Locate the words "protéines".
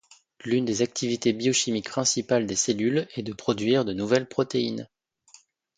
4.27-4.89